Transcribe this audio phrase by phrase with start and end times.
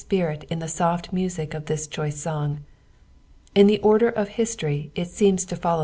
[0.01, 2.57] spirit in Ihe aqft music qf this chois« »oug.
[3.53, 5.79] In Vie order of history it seanM tofoilov!